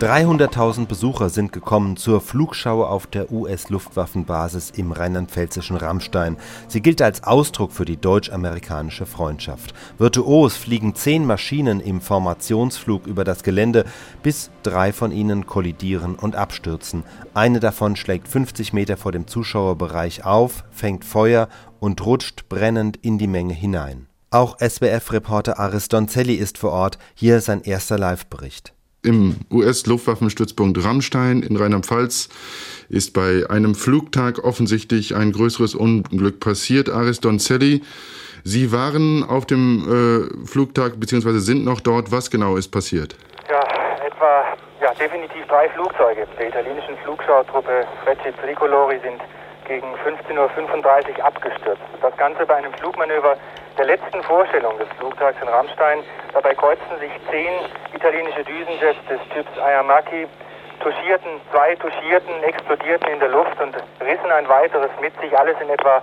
300.000 0.00 0.84
Besucher 0.84 1.30
sind 1.30 1.54
gekommen 1.54 1.96
zur 1.96 2.20
Flugschau 2.20 2.84
auf 2.84 3.06
der 3.06 3.32
US-Luftwaffenbasis 3.32 4.68
im 4.76 4.92
rheinland-pfälzischen 4.92 5.78
Rammstein. 5.78 6.36
Sie 6.68 6.82
gilt 6.82 7.00
als 7.00 7.24
Ausdruck 7.24 7.72
für 7.72 7.86
die 7.86 7.96
deutsch-amerikanische 7.96 9.06
Freundschaft. 9.06 9.72
Virtuos 9.96 10.54
fliegen 10.54 10.94
zehn 10.94 11.24
Maschinen 11.24 11.80
im 11.80 12.02
Formationsflug 12.02 13.06
über 13.06 13.24
das 13.24 13.42
Gelände, 13.42 13.86
bis 14.22 14.50
drei 14.62 14.92
von 14.92 15.12
ihnen 15.12 15.46
kollidieren 15.46 16.16
und 16.16 16.36
abstürzen. 16.36 17.02
Eine 17.32 17.58
davon 17.58 17.96
schlägt 17.96 18.28
50 18.28 18.74
Meter 18.74 18.98
vor 18.98 19.12
dem 19.12 19.26
Zuschauerbereich 19.26 20.26
auf, 20.26 20.64
fängt 20.72 21.06
Feuer 21.06 21.48
und 21.80 22.04
rutscht 22.04 22.50
brennend 22.50 22.98
in 22.98 23.16
die 23.16 23.28
Menge 23.28 23.54
hinein. 23.54 24.08
Auch 24.28 24.58
SWF-Reporter 24.58 25.58
Aris 25.58 25.88
Donzelli 25.88 26.34
ist 26.34 26.58
vor 26.58 26.72
Ort, 26.72 26.98
hier 27.14 27.40
sein 27.40 27.62
erster 27.62 27.96
Live-Bericht. 27.96 28.75
Im 29.06 29.36
US-Luftwaffenstützpunkt 29.52 30.84
Rammstein 30.84 31.42
in 31.42 31.56
Rheinland-Pfalz 31.56 32.28
ist 32.88 33.14
bei 33.14 33.48
einem 33.48 33.76
Flugtag 33.76 34.42
offensichtlich 34.42 35.14
ein 35.14 35.30
größeres 35.30 35.76
Unglück 35.76 36.40
passiert. 36.40 36.90
Aris 36.90 37.20
Donzelli, 37.20 37.82
Sie 38.42 38.72
waren 38.72 39.22
auf 39.22 39.46
dem 39.46 39.86
äh, 39.86 40.46
Flugtag 40.46 40.98
bzw. 40.98 41.38
sind 41.38 41.64
noch 41.64 41.80
dort. 41.80 42.10
Was 42.10 42.32
genau 42.32 42.56
ist 42.56 42.68
passiert? 42.72 43.14
Ja, 43.48 43.60
etwa 44.04 44.44
ja, 44.82 44.92
definitiv 44.94 45.46
drei 45.46 45.68
Flugzeuge 45.68 46.26
der 46.36 46.48
italienischen 46.48 46.96
Flugschautruppe 47.04 47.86
Frecce 48.02 48.34
Tricolori 48.42 48.98
sind 49.04 49.20
gegen 49.68 49.86
15.35 50.04 51.18
Uhr 51.18 51.24
abgestürzt. 51.24 51.82
Das 52.02 52.16
Ganze 52.16 52.44
bei 52.44 52.56
einem 52.56 52.72
Flugmanöver 52.74 53.36
der 53.76 53.84
letzten 53.84 54.22
Vorstellung 54.22 54.78
des 54.78 54.88
Flugtags 54.98 55.40
in 55.40 55.48
Rammstein. 55.48 56.02
Dabei 56.32 56.54
kreuzten 56.54 56.98
sich 56.98 57.12
zehn 57.30 57.52
italienische 57.94 58.44
Düsenjets 58.44 58.98
des 59.08 59.20
Typs 59.34 59.58
Ayamaki, 59.58 60.26
touchierten, 60.80 61.40
zwei 61.50 61.74
touchierten, 61.76 62.42
explodierten 62.44 63.08
in 63.12 63.20
der 63.20 63.28
Luft 63.28 63.60
und 63.60 63.76
rissen 64.00 64.30
ein 64.30 64.48
weiteres 64.48 64.90
mit 65.00 65.18
sich, 65.20 65.36
alles 65.36 65.56
in 65.60 65.68
etwa 65.68 66.02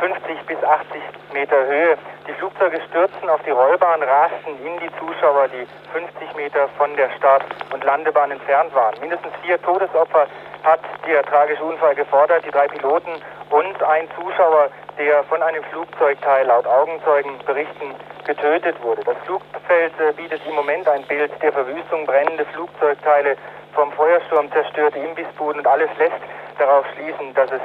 50 0.00 0.46
bis 0.46 0.62
80 0.62 1.00
Meter 1.32 1.66
Höhe. 1.66 1.96
Die 2.26 2.32
Flugzeuge 2.34 2.80
stürzten 2.88 3.28
auf 3.28 3.42
die 3.42 3.50
Rollbahn, 3.50 4.02
rasten 4.02 4.56
in 4.64 4.78
die 4.80 4.90
Zuschauer, 4.98 5.48
die 5.48 5.66
50 5.92 6.36
Meter 6.36 6.68
von 6.76 6.94
der 6.96 7.10
Start- 7.16 7.44
und 7.72 7.84
Landebahn 7.84 8.30
entfernt 8.30 8.74
waren. 8.74 8.94
Mindestens 9.00 9.32
vier 9.42 9.60
Todesopfer 9.62 10.26
hat 10.64 10.80
der 11.06 11.22
tragische 11.24 11.62
Unfall 11.62 11.94
gefordert, 11.94 12.44
die 12.44 12.50
drei 12.50 12.66
Piloten 12.68 13.12
und 13.54 13.82
ein 13.84 14.08
Zuschauer, 14.18 14.68
der 14.98 15.22
von 15.24 15.40
einem 15.40 15.62
Flugzeugteil 15.70 16.46
laut 16.46 16.66
Augenzeugenberichten 16.66 17.94
getötet 18.26 18.74
wurde. 18.82 19.02
Das 19.04 19.16
Flugfeld 19.24 19.92
äh, 20.00 20.12
bietet 20.12 20.40
im 20.48 20.56
Moment 20.56 20.88
ein 20.88 21.04
Bild 21.04 21.30
der 21.40 21.52
Verwüstung, 21.52 22.04
brennende 22.04 22.44
Flugzeugteile, 22.46 23.36
vom 23.72 23.92
Feuersturm 23.92 24.50
zerstörte 24.50 24.98
Imbissbuden 24.98 25.60
und 25.60 25.66
alles 25.68 25.90
lässt 25.98 26.18
darauf 26.58 26.84
schließen, 26.94 27.32
dass 27.34 27.50
es 27.52 27.62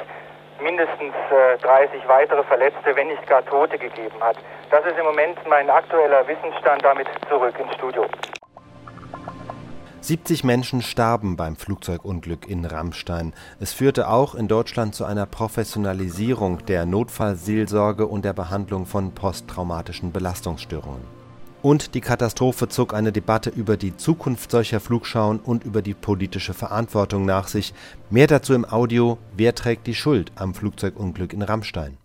mindestens 0.61 1.15
äh, 1.31 1.57
30 1.57 2.07
weitere 2.07 2.43
Verletzte, 2.43 2.95
wenn 2.95 3.07
nicht 3.07 3.25
gar 3.25 3.43
Tote 3.45 3.79
gegeben 3.79 4.21
hat. 4.21 4.37
Das 4.69 4.85
ist 4.85 4.97
im 4.97 5.05
Moment 5.05 5.39
mein 5.47 5.71
aktueller 5.71 6.27
Wissensstand. 6.27 6.83
Damit 6.83 7.07
zurück 7.27 7.55
ins 7.59 7.73
Studio. 7.73 8.05
70 10.09 10.43
Menschen 10.43 10.81
starben 10.81 11.35
beim 11.35 11.55
Flugzeugunglück 11.55 12.49
in 12.49 12.65
Rammstein. 12.65 13.31
Es 13.59 13.73
führte 13.73 14.09
auch 14.09 14.33
in 14.33 14.47
Deutschland 14.47 14.95
zu 14.95 15.05
einer 15.05 15.27
Professionalisierung 15.27 16.65
der 16.65 16.87
Notfallseelsorge 16.87 18.07
und 18.07 18.25
der 18.25 18.33
Behandlung 18.33 18.87
von 18.87 19.11
posttraumatischen 19.11 20.11
Belastungsstörungen. 20.11 21.03
Und 21.61 21.93
die 21.93 22.01
Katastrophe 22.01 22.69
zog 22.69 22.95
eine 22.95 23.11
Debatte 23.11 23.51
über 23.51 23.77
die 23.77 23.97
Zukunft 23.97 24.49
solcher 24.49 24.79
Flugschauen 24.79 25.39
und 25.39 25.63
über 25.63 25.83
die 25.83 25.93
politische 25.93 26.55
Verantwortung 26.55 27.25
nach 27.25 27.47
sich. 27.47 27.75
Mehr 28.09 28.25
dazu 28.25 28.55
im 28.55 28.65
Audio 28.65 29.19
Wer 29.37 29.53
trägt 29.53 29.85
die 29.85 29.93
Schuld 29.93 30.31
am 30.33 30.55
Flugzeugunglück 30.55 31.33
in 31.33 31.43
Rammstein? 31.43 31.97